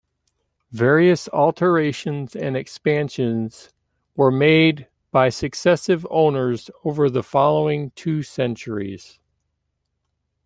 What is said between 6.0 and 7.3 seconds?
owners over the